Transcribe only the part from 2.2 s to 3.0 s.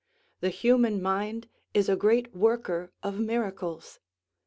worker